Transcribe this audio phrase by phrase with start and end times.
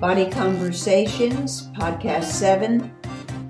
[0.00, 2.88] Body Conversations, Podcast 7,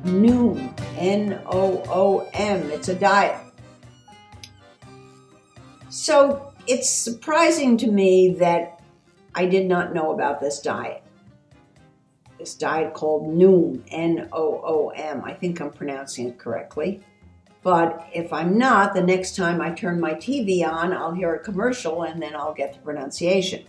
[0.05, 2.71] Noom, N O O M.
[2.71, 3.39] It's a diet.
[5.91, 8.81] So it's surprising to me that
[9.35, 11.03] I did not know about this diet.
[12.39, 15.23] This diet called Noom, N O O M.
[15.27, 17.03] I think I'm pronouncing it correctly.
[17.63, 21.41] But if I'm not, the next time I turn my TV on, I'll hear a
[21.41, 23.67] commercial and then I'll get the pronunciation.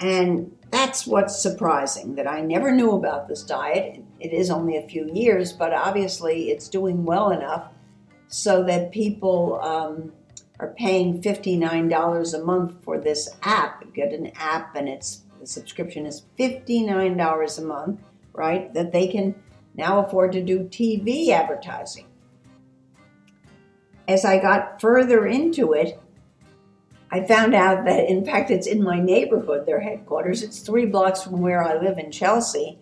[0.00, 4.02] And that's what's surprising that I never knew about this diet.
[4.20, 7.70] It is only a few years, but obviously it's doing well enough
[8.28, 10.12] so that people um,
[10.58, 13.84] are paying $59 a month for this app.
[13.84, 18.00] You get an app and it's the subscription is $59 a month,
[18.32, 18.72] right?
[18.74, 19.34] That they can
[19.74, 22.06] now afford to do TV advertising
[24.08, 26.00] as I got further into it,
[27.10, 30.42] I found out that, in fact, it's in my neighborhood, their headquarters.
[30.42, 32.78] It's three blocks from where I live in Chelsea.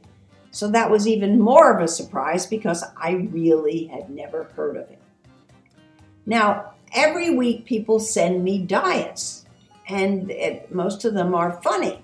[0.50, 4.88] So that was even more of a surprise because I really had never heard of
[4.90, 4.98] it.
[6.26, 9.44] Now, every week people send me diets,
[9.88, 12.00] and it, most of them are funny.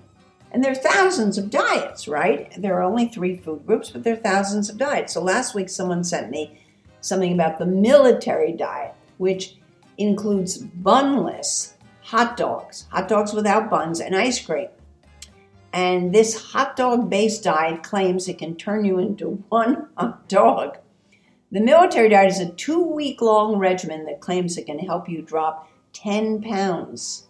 [0.51, 2.51] And there are thousands of diets, right?
[2.61, 5.13] There are only three food groups, but there are thousands of diets.
[5.13, 6.59] So last week someone sent me
[6.99, 9.55] something about the military diet which
[9.97, 11.73] includes bunless
[12.11, 14.67] hot dogs, hot dogs without buns, and ice cream.
[15.71, 20.77] And this hot dog based diet claims it can turn you into one hot dog.
[21.53, 25.21] The military diet is a two week long regimen that claims it can help you
[25.21, 27.27] drop 10 pounds.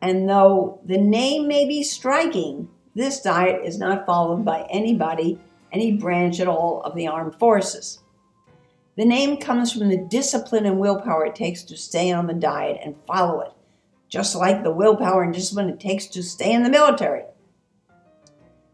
[0.00, 5.38] And though the name may be striking, this diet is not followed by anybody,
[5.70, 7.98] any branch at all of the armed forces.
[8.96, 12.80] The name comes from the discipline and willpower it takes to stay on the diet
[12.82, 13.52] and follow it,
[14.08, 17.24] just like the willpower and discipline it takes to stay in the military.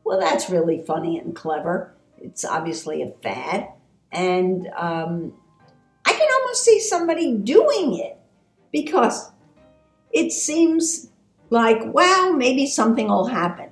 [0.05, 1.95] Well, that's really funny and clever.
[2.19, 3.69] It's obviously a fad.
[4.13, 5.33] And um,
[6.07, 8.17] I can almost see somebody doing it
[8.71, 9.33] because
[10.13, 11.11] it seems
[11.51, 13.71] like, well, maybe something will happen.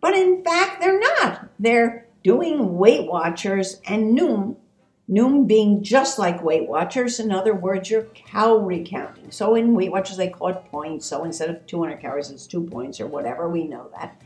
[0.00, 1.48] But in fact, they're not.
[1.58, 4.56] They're doing Weight Watchers and Noom
[5.08, 7.20] Noom being just like Weight Watchers.
[7.20, 9.30] In other words, you're calorie counting.
[9.30, 11.06] So in Weight Watchers, they call it points.
[11.06, 13.48] So instead of 200 calories, it's two points or whatever.
[13.48, 14.20] We know that.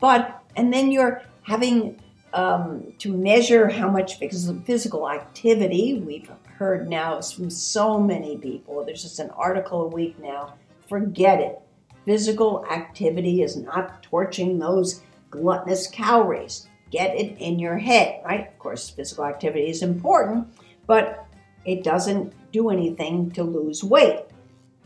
[0.00, 2.00] But, and then you're having
[2.32, 6.02] um, to measure how much physical activity.
[6.04, 6.28] We've
[6.58, 8.84] heard now from so many people.
[8.84, 10.54] There's just an article a week now.
[10.88, 11.60] Forget it.
[12.04, 18.46] Physical activity is not torching those gluttonous calories get it in your head, right?
[18.46, 20.46] Of course, physical activity is important,
[20.86, 21.26] but
[21.64, 24.24] it doesn't do anything to lose weight.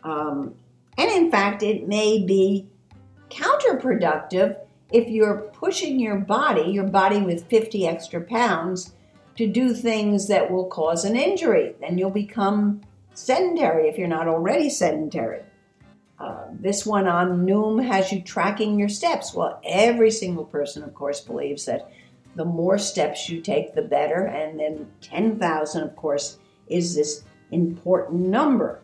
[0.04, 0.54] Um,
[0.96, 2.66] and in fact, it may be
[3.30, 4.56] counterproductive
[4.90, 8.94] if you're pushing your body, your body with 50 extra pounds,
[9.36, 11.74] to do things that will cause an injury.
[11.80, 12.80] Then you'll become
[13.12, 15.42] sedentary if you're not already sedentary.
[16.18, 19.34] Uh, this one on Noom has you tracking your steps.
[19.34, 21.92] Well, every single person, of course, believes that
[22.38, 24.26] the more steps you take, the better.
[24.26, 26.38] And then 10,000, of course,
[26.68, 28.80] is this important number.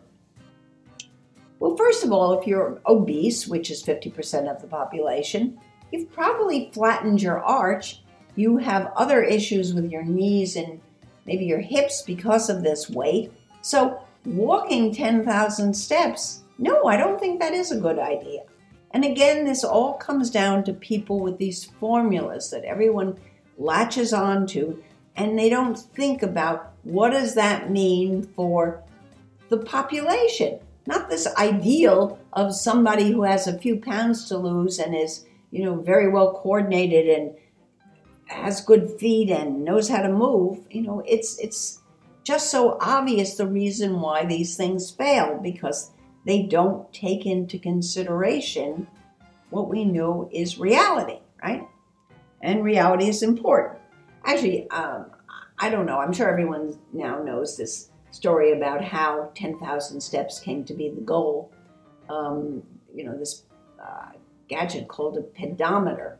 [1.59, 5.57] Well, first of all, if you're obese, which is 50% of the population,
[5.89, 8.01] you've probably flattened your arch.
[8.35, 10.81] You have other issues with your knees and
[11.25, 13.31] maybe your hips because of this weight.
[13.61, 18.41] So, walking 10,000 steps, no, I don't think that is a good idea.
[18.91, 23.17] And again, this all comes down to people with these formulas that everyone
[23.57, 24.81] latches onto
[25.15, 28.83] and they don't think about what does that mean for
[29.49, 34.95] the population not this ideal of somebody who has a few pounds to lose and
[34.95, 37.35] is you know very well coordinated and
[38.27, 40.59] has good feet and knows how to move.
[40.69, 41.81] You know it's it's
[42.23, 45.91] just so obvious the reason why these things fail because
[46.25, 48.87] they don't take into consideration
[49.51, 51.67] what we know is reality right
[52.41, 53.79] and reality is important.
[54.23, 55.05] Actually, um,
[55.59, 55.99] I don't know.
[55.99, 61.01] I'm sure everyone now knows this story about how 10,000 steps came to be the
[61.01, 61.51] goal.
[62.09, 63.43] Um, you know, this
[63.81, 64.11] uh,
[64.47, 66.17] gadget called a pedometer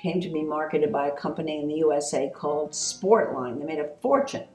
[0.00, 3.58] came to be marketed by a company in the USA called Sportline.
[3.58, 4.46] They made a fortune.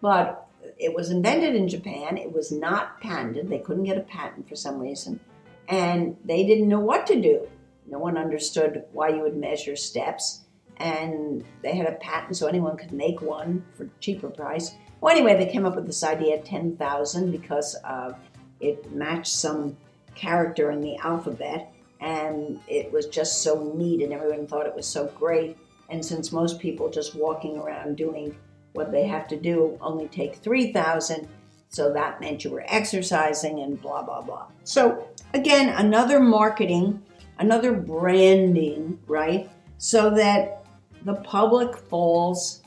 [0.00, 0.46] But
[0.78, 2.16] it was invented in Japan.
[2.16, 3.48] It was not patented.
[3.48, 5.20] They couldn't get a patent for some reason.
[5.68, 7.46] And they didn't know what to do.
[7.92, 10.40] No one understood why you would measure steps,
[10.78, 14.72] and they had a patent so anyone could make one for cheaper price.
[15.02, 18.14] Well, anyway, they came up with this idea 10,000 because uh,
[18.60, 19.76] it matched some
[20.14, 24.86] character in the alphabet, and it was just so neat, and everyone thought it was
[24.86, 25.58] so great.
[25.90, 28.34] And since most people just walking around doing
[28.72, 31.28] what they have to do only take 3,000,
[31.68, 34.46] so that meant you were exercising and blah, blah, blah.
[34.64, 37.02] So, again, another marketing,
[37.42, 39.50] another branding, right?
[39.78, 40.64] So that
[41.04, 42.62] the public falls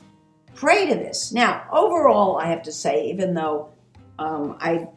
[0.54, 1.32] prey to this.
[1.32, 3.70] Now, overall, I have to say, even though
[4.18, 4.88] um, I've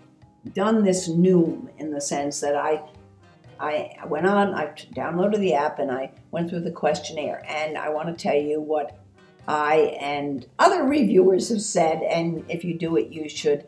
[0.54, 2.81] done this Noom in the sense that I
[3.60, 7.44] I went on, I downloaded the app and I went through the questionnaire.
[7.46, 8.98] And I want to tell you what
[9.50, 12.02] I and other reviewers have said.
[12.04, 13.68] And if you do it, you should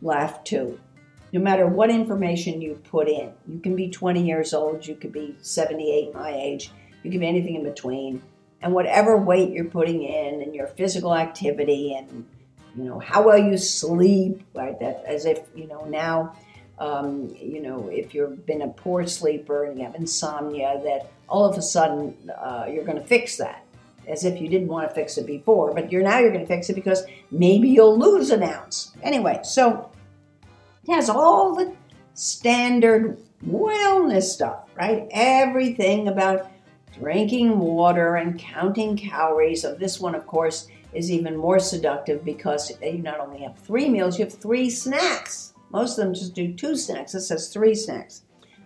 [0.00, 0.78] laugh too.
[1.32, 5.12] No matter what information you put in, you can be 20 years old, you could
[5.12, 6.70] be 78, my age,
[7.02, 8.22] you can be anything in between.
[8.60, 12.26] And whatever weight you're putting in and your physical activity and
[12.76, 14.78] you know how well you sleep, right?
[14.78, 16.36] That as if you know now
[16.82, 21.44] um, you know, if you've been a poor sleeper and you have insomnia, that all
[21.44, 23.64] of a sudden uh, you're going to fix that,
[24.08, 26.46] as if you didn't want to fix it before, but you're now you're going to
[26.46, 28.90] fix it because maybe you'll lose an ounce.
[29.04, 29.91] Anyway, so
[30.84, 31.74] it has all the
[32.14, 35.06] standard wellness stuff, right?
[35.10, 36.50] Everything about
[36.98, 39.64] drinking water and counting calories.
[39.64, 43.88] Of this one, of course, is even more seductive because you not only have three
[43.88, 45.54] meals, you have three snacks.
[45.70, 47.14] Most of them just do two snacks.
[47.14, 48.22] It says three snacks.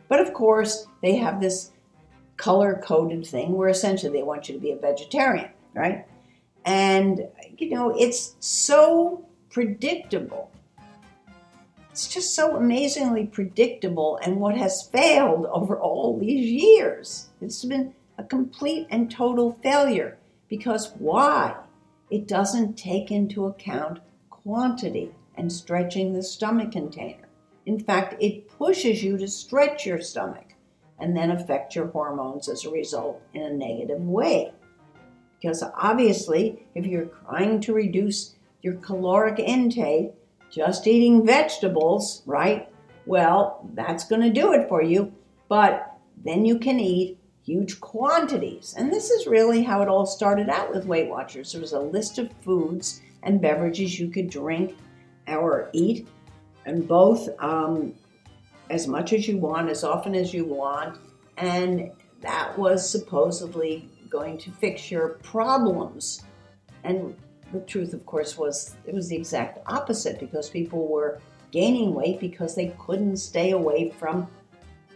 [0.08, 1.72] But of course, they have this
[2.36, 6.06] color coded thing where essentially they want you to be a vegetarian, right?
[6.64, 7.28] And,
[7.58, 10.50] you know, it's so predictable.
[11.96, 14.18] It's just so amazingly predictable.
[14.22, 20.18] And what has failed over all these years, it's been a complete and total failure.
[20.46, 21.56] Because why?
[22.10, 27.30] It doesn't take into account quantity and stretching the stomach container.
[27.64, 30.52] In fact, it pushes you to stretch your stomach
[30.98, 34.52] and then affect your hormones as a result in a negative way.
[35.40, 40.12] Because obviously, if you're trying to reduce your caloric intake,
[40.50, 42.68] just eating vegetables, right?
[43.04, 45.12] Well, that's going to do it for you.
[45.48, 48.74] But then you can eat huge quantities.
[48.76, 51.52] And this is really how it all started out with Weight Watchers.
[51.52, 54.76] There was a list of foods and beverages you could drink
[55.28, 56.08] or eat,
[56.64, 57.94] and both um,
[58.70, 60.98] as much as you want, as often as you want.
[61.36, 61.90] And
[62.20, 66.22] that was supposedly going to fix your problems.
[66.84, 67.16] And
[67.52, 71.20] the truth, of course, was it was the exact opposite because people were
[71.50, 74.28] gaining weight because they couldn't stay away from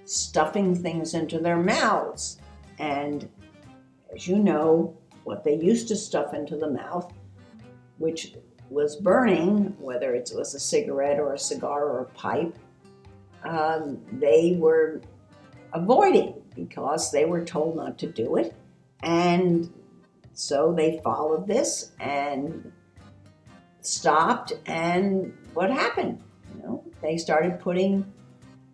[0.04, 2.38] stuffing things into their mouths.
[2.78, 3.28] And
[4.14, 7.12] as you know, what they used to stuff into the mouth,
[7.98, 8.34] which
[8.68, 12.56] was burning, whether it was a cigarette or a cigar or a pipe,
[13.44, 15.00] um, they were
[15.72, 18.54] avoiding because they were told not to do it.
[19.02, 19.72] And
[20.32, 22.72] so they followed this and
[23.80, 24.52] stopped.
[24.66, 26.22] And what happened?
[26.54, 28.10] You know, they started putting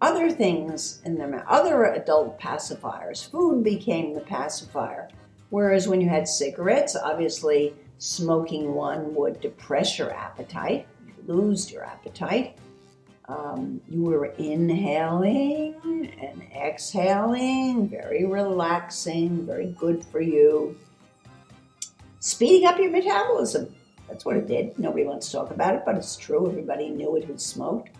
[0.01, 3.29] other things in their mouth, other adult pacifiers.
[3.31, 5.09] Food became the pacifier.
[5.51, 11.85] Whereas when you had cigarettes, obviously smoking one would depress your appetite, you lose your
[11.85, 12.59] appetite.
[13.29, 15.75] Um, you were inhaling
[16.21, 20.77] and exhaling, very relaxing, very good for you.
[22.27, 23.73] Speeding up your metabolism.
[24.09, 24.77] That's what it did.
[24.81, 26.51] Nobody wants to talk about it, but it's true.
[26.51, 27.91] Everybody knew it who smoked.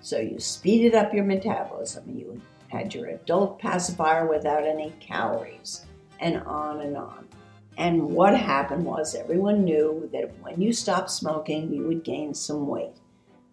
[0.00, 2.02] So you speeded up your metabolism.
[2.18, 5.86] You had your adult pacifier without any calories,
[6.18, 7.28] and on and on.
[7.78, 12.66] And what happened was everyone knew that when you stopped smoking, you would gain some
[12.66, 12.96] weight.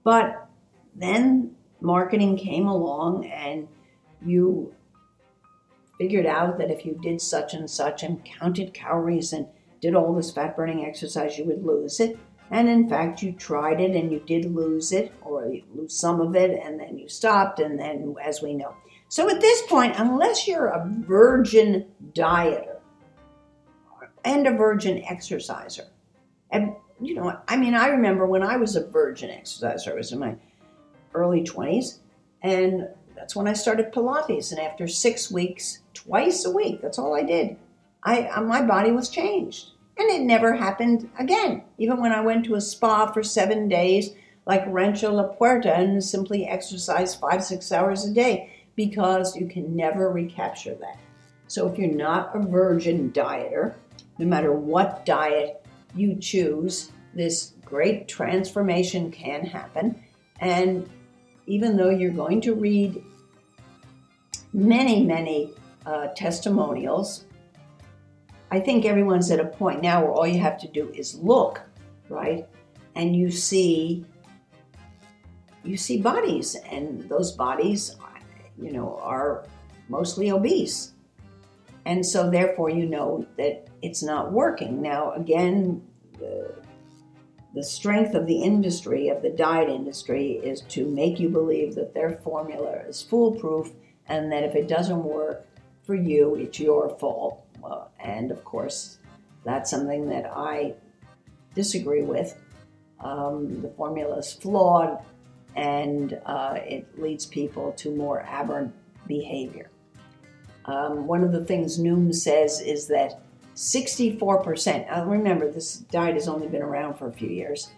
[0.04, 0.50] But
[0.96, 3.68] then marketing came along and
[4.26, 4.74] you
[6.00, 9.46] figured out that if you did such and such and counted calories and
[9.82, 12.18] did all this fat burning exercise, you would lose it.
[12.50, 16.22] And in fact, you tried it and you did lose it, or you lose some
[16.22, 18.74] of it, and then you stopped, and then, as we know.
[19.10, 22.78] So at this point, unless you're a virgin dieter,
[24.28, 25.88] and a virgin exerciser.
[26.52, 30.12] And, you know, I mean, I remember when I was a virgin exerciser, I was
[30.12, 30.36] in my
[31.14, 32.00] early 20s,
[32.42, 34.52] and that's when I started Pilates.
[34.52, 37.58] And after six weeks, twice a week, that's all I did,
[38.08, 39.72] I, uh, my body was changed.
[39.98, 41.64] And it never happened again.
[41.78, 44.12] Even when I went to a spa for seven days,
[44.46, 49.76] like Rancho La Puerta, and simply exercised five, six hours a day, because you can
[49.76, 50.98] never recapture that.
[51.48, 53.74] So if you're not a virgin dieter,
[54.20, 60.02] no matter what diet you choose, this great transformation can happen.
[60.40, 60.90] And
[61.48, 63.04] even though you're going to read
[64.54, 65.52] many, many
[65.86, 67.26] uh, testimonials.
[68.50, 71.62] I think everyone's at a point now where all you have to do is look,
[72.10, 72.48] right?
[72.96, 74.06] And you see
[75.64, 77.98] you see bodies and those bodies
[78.58, 79.46] you know are
[79.90, 80.94] mostly obese.
[81.86, 84.82] And so therefore you know that it's not working.
[84.82, 85.86] Now again
[86.18, 86.56] the,
[87.54, 91.94] the strength of the industry of the diet industry is to make you believe that
[91.94, 93.72] their formula is foolproof
[94.08, 95.46] and that if it doesn't work
[95.84, 97.47] for you, it's your fault.
[97.68, 99.00] Uh, and of course,
[99.44, 100.74] that's something that I
[101.54, 102.36] disagree with.
[103.00, 105.04] Um, the formula is flawed
[105.56, 108.74] and uh, it leads people to more aberrant
[109.08, 109.70] behavior.
[110.66, 113.22] Um, one of the things Noom says is that
[113.56, 117.72] 64%, uh, remember this diet has only been around for a few years,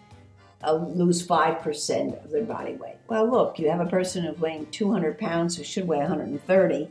[0.64, 2.96] uh, lose 5% of their body weight.
[3.08, 6.90] Well, look, you have a person who's weighing 200 pounds who should weigh 130.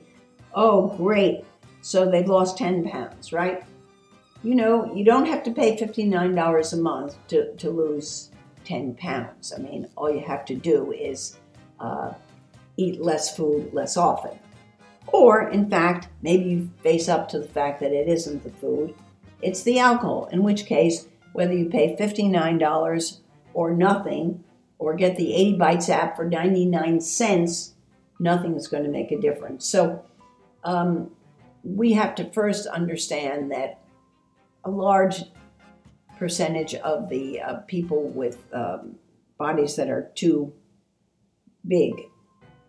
[0.55, 1.45] Oh, great.
[1.81, 3.63] So they've lost 10 pounds, right?
[4.43, 8.31] You know, you don't have to pay $59 a month to, to lose
[8.65, 9.53] 10 pounds.
[9.53, 11.37] I mean, all you have to do is
[11.79, 12.13] uh,
[12.77, 14.37] eat less food less often.
[15.07, 18.93] Or, in fact, maybe you face up to the fact that it isn't the food,
[19.41, 23.17] it's the alcohol, in which case, whether you pay $59
[23.53, 24.43] or nothing,
[24.77, 27.73] or get the 80 Bites app for 99 cents,
[28.19, 29.65] nothing is going to make a difference.
[29.65, 30.03] So,
[30.63, 31.11] um,
[31.63, 33.79] we have to first understand that
[34.63, 35.23] a large
[36.17, 38.95] percentage of the uh, people with um,
[39.37, 40.53] bodies that are too
[41.67, 41.93] big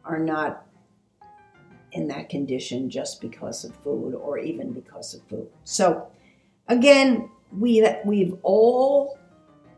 [0.05, 0.65] are not
[1.93, 5.49] in that condition just because of food or even because of food.
[5.65, 6.09] So,
[6.69, 9.19] again, we we've all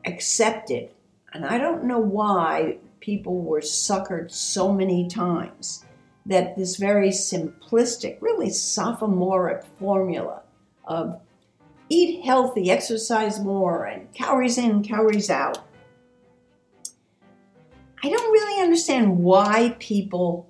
[0.05, 0.91] accepted,
[1.33, 5.85] and I don't know why people were suckered so many times
[6.27, 10.43] that this very simplistic, really sophomoric formula
[10.85, 11.21] of
[11.89, 15.59] eat healthy, exercise more, and calories in, calories out.
[18.03, 20.49] I don't really understand why people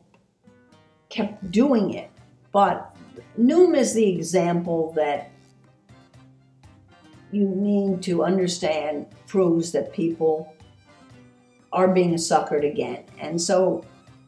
[1.09, 2.11] kept doing it.
[2.53, 2.95] But
[3.39, 5.31] Noom is the example that
[7.31, 10.55] you need to understand proves that people
[11.73, 13.05] are being suckered again.
[13.19, 13.85] And so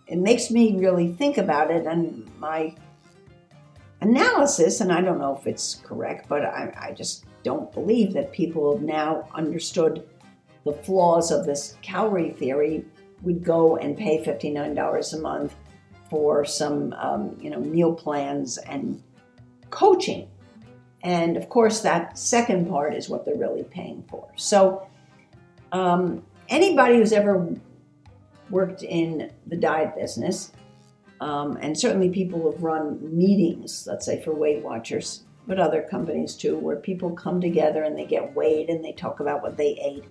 [0.07, 1.87] it makes me really think about it.
[1.87, 2.75] And my
[4.01, 8.33] analysis, and I don't know if it's correct, but I, I just don't believe that
[8.33, 10.07] people have now understood
[10.65, 12.85] the flaws of this calorie theory
[13.23, 15.55] would go and pay $59 a month
[16.11, 19.03] for some, um, you know, meal plans and
[19.71, 20.29] coaching.
[21.03, 24.31] And of course, that second part is what they're really paying for.
[24.37, 24.87] So,
[25.73, 27.47] um, anybody who's ever
[28.55, 30.53] worked in the diet business,
[31.21, 36.37] um, and certainly people have run meetings, let's say for Weight Watchers, but other companies
[36.37, 39.79] too, where people come together and they get weighed and they talk about what they
[39.85, 40.05] ate.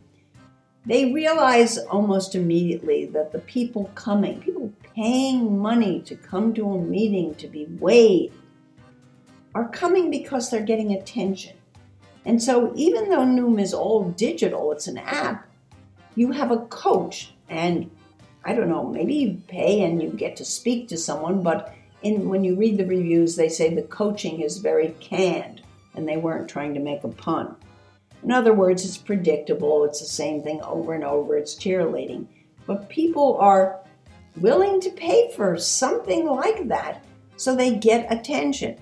[0.86, 6.82] They realize almost immediately that the people coming, people paying money to come to a
[6.82, 8.34] meeting to be weighed
[9.56, 11.56] are coming because they're getting attention.
[12.26, 15.50] And so, even though Noom is all digital, it's an app,
[16.16, 17.90] you have a coach, and
[18.46, 22.28] I don't know, maybe you pay and you get to speak to someone, but in,
[22.28, 25.62] when you read the reviews, they say the coaching is very canned
[25.96, 27.56] and they weren't trying to make a pun.
[28.24, 32.28] In other words, it's predictable, it's the same thing over and over, it's cheerleading.
[32.66, 33.80] But people are
[34.38, 37.04] willing to pay for something like that
[37.36, 38.78] so they get attention.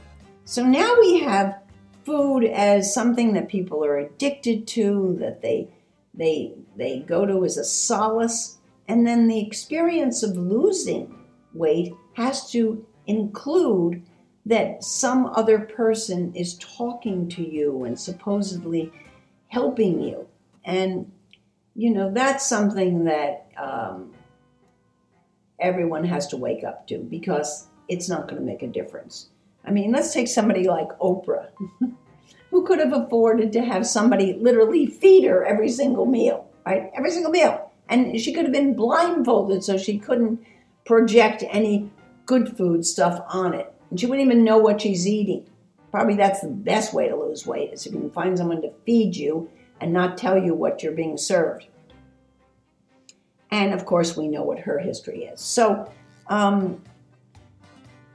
[0.46, 1.60] So now we have
[2.06, 5.70] food as something that people are addicted to, that they
[6.14, 8.58] they they go to as a solace,
[8.88, 11.18] and then the experience of losing
[11.54, 14.04] weight has to include
[14.46, 18.92] that some other person is talking to you and supposedly
[19.48, 20.28] helping you.
[20.66, 21.12] And,
[21.76, 24.14] you know, that's something that um,
[25.60, 29.30] everyone has to wake up to because it's not going to make a difference.
[29.64, 31.50] I mean, let's take somebody like Oprah,
[32.50, 36.90] who could have afforded to have somebody literally feed her every single meal, right?
[36.96, 37.61] Every single meal.
[37.92, 40.44] And she could have been blindfolded so she couldn't
[40.86, 41.92] project any
[42.26, 43.72] good food stuff on it.
[43.90, 45.46] And she wouldn't even know what she's eating.
[45.92, 48.72] Probably that's the best way to lose weight is if you can find someone to
[48.86, 49.50] feed you
[49.82, 51.68] and not tell you what you're being served.
[53.52, 55.42] And of course, we know what her history is.
[55.42, 55.92] So
[56.28, 56.82] um,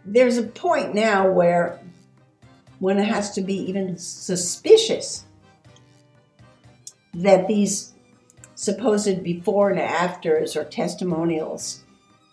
[0.07, 1.79] there's a point now where
[2.81, 5.27] it has to be even suspicious
[7.13, 7.93] that these
[8.57, 11.85] supposed before and afters or testimonials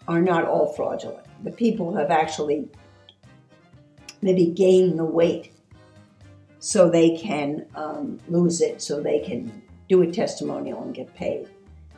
[0.08, 1.28] are not all fraudulent.
[1.44, 2.70] The people have actually
[4.22, 5.52] maybe gained the weight
[6.60, 11.50] so they can um, lose it, so they can do a testimonial and get paid.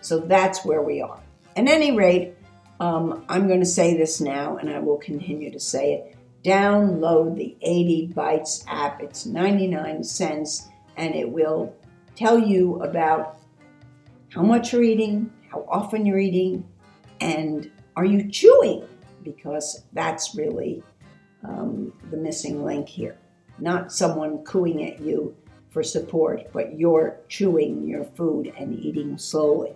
[0.01, 1.21] So that's where we are.
[1.55, 2.35] At any rate,
[2.79, 6.15] um, I'm going to say this now and I will continue to say it.
[6.43, 9.01] Download the 80 Bites app.
[9.01, 10.67] It's 99 cents
[10.97, 11.75] and it will
[12.15, 13.37] tell you about
[14.35, 16.67] how much you're eating, how often you're eating,
[17.21, 18.85] and are you chewing?
[19.23, 20.83] Because that's really
[21.43, 23.17] um, the missing link here
[23.59, 25.35] not someone cooing at you
[25.69, 29.73] for support, but you're chewing your food and eating slowly.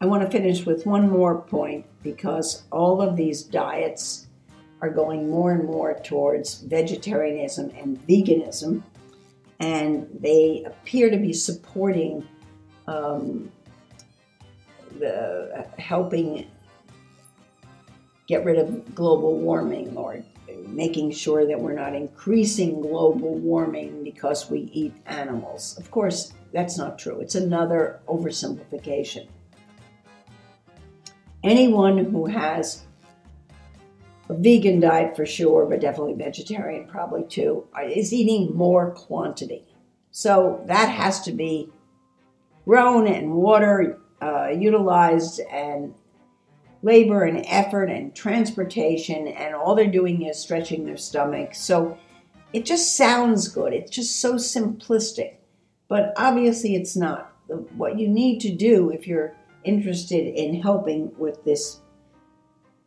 [0.00, 4.26] I want to finish with one more point because all of these diets
[4.82, 8.82] are going more and more towards vegetarianism and veganism,
[9.58, 12.26] and they appear to be supporting
[12.86, 13.50] um,
[14.98, 16.50] the helping
[18.26, 20.22] get rid of global warming or
[20.66, 25.76] making sure that we're not increasing global warming because we eat animals.
[25.78, 27.20] Of course, that's not true.
[27.20, 29.28] It's another oversimplification.
[31.44, 32.82] Anyone who has
[34.28, 39.64] a vegan diet for sure, but definitely vegetarian probably too, is eating more quantity.
[40.10, 41.70] So that has to be
[42.66, 45.94] grown and water uh, utilized and
[46.82, 51.54] labor and effort and transportation, and all they're doing is stretching their stomach.
[51.54, 51.98] So
[52.52, 53.72] it just sounds good.
[53.72, 55.34] It's just so simplistic.
[55.88, 57.32] But obviously, it's not.
[57.76, 61.80] What you need to do if you're interested in helping with this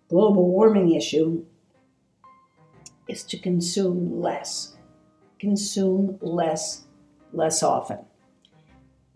[0.09, 1.45] global warming issue
[3.07, 4.75] is to consume less.
[5.39, 6.83] Consume less,
[7.31, 7.99] less often.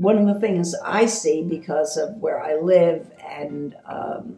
[0.03, 4.35] One of the things I see because of where I live and um,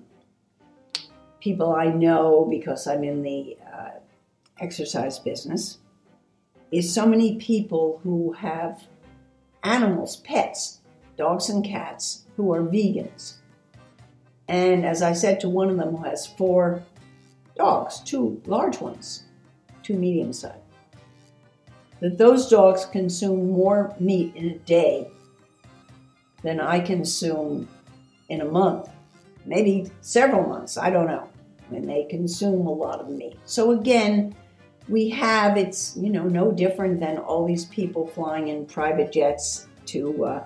[1.39, 3.97] people I know because I'm in the uh,
[4.59, 5.79] exercise business
[6.71, 8.83] is so many people who have
[9.63, 10.81] animals, pets,
[11.17, 13.37] dogs and cats, who are vegans.
[14.47, 16.83] And as I said to one of them who has four
[17.57, 19.23] dogs, two large ones,
[19.81, 20.59] two medium sized,
[22.01, 25.09] that those dogs consume more meat in a day
[26.45, 27.67] than I consume
[28.29, 28.89] in a month,
[29.45, 31.27] maybe several months, I don't know
[31.71, 33.37] and they consume a lot of meat.
[33.45, 34.35] So again,
[34.87, 39.67] we have it's you know no different than all these people flying in private jets
[39.87, 40.43] to uh,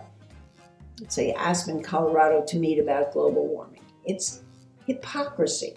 [0.99, 3.81] let's say Aspen, Colorado, to meet about global warming.
[4.05, 4.43] It's
[4.85, 5.75] hypocrisy,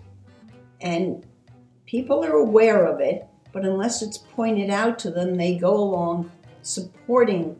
[0.80, 1.26] and
[1.86, 6.30] people are aware of it, but unless it's pointed out to them, they go along
[6.62, 7.56] supporting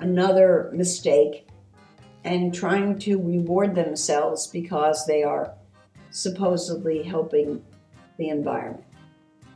[0.00, 1.46] another mistake
[2.24, 5.54] and trying to reward themselves because they are
[6.10, 7.64] supposedly helping
[8.18, 8.84] the environment.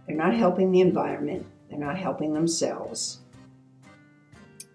[0.07, 3.21] They're not helping the environment, they're not helping themselves.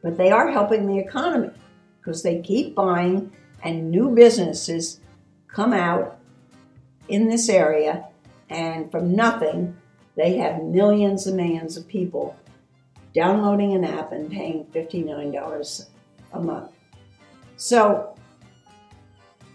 [0.03, 1.51] But they are helping the economy
[1.99, 3.31] because they keep buying
[3.63, 5.01] and new businesses
[5.47, 6.19] come out
[7.07, 8.05] in this area
[8.49, 9.75] and from nothing
[10.15, 12.37] they have millions and millions of people
[13.13, 15.85] downloading an app and paying $59
[16.33, 16.71] a month.
[17.59, 18.15] So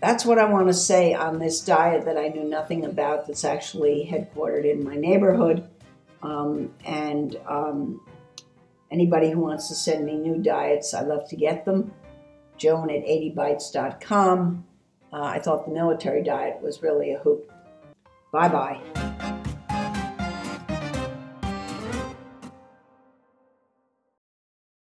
[0.03, 3.45] that's what I want to say on this diet that I knew nothing about that's
[3.45, 5.67] actually headquartered in my neighborhood.
[6.23, 8.03] Um, and um,
[8.91, 11.95] anybody who wants to send me new diets, I love to get them.
[12.59, 14.65] Joan at 80bites.com.
[15.11, 17.51] Uh, I thought the military diet was really a hoot.
[18.31, 19.24] Bye bye.